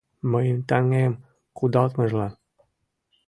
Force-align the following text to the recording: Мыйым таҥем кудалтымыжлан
Мыйым 0.31 0.59
таҥем 0.69 1.13
кудалтымыжлан 1.57 2.33